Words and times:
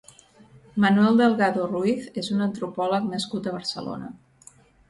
Manuel 0.85 1.19
Delgado 1.19 1.67
Ruiz 1.73 2.09
és 2.23 2.31
un 2.37 2.41
antropòleg 2.49 3.09
nascut 3.13 3.47
a 3.53 3.57
Barcelona. 3.59 4.11